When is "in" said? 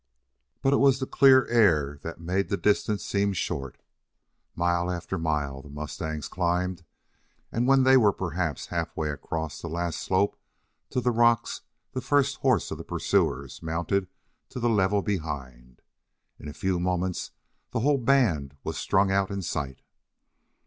16.39-16.47, 19.29-19.43